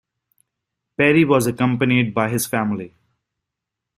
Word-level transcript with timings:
Perry 0.97 1.23
was 1.25 1.45
accompanied 1.45 2.11
by 2.15 2.27
his 2.27 2.47
family. 2.47 2.95